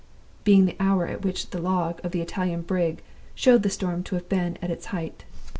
[0.43, 3.03] (being the hour at which the log of the Italian brig
[3.35, 5.25] showed the storm to have been at its height).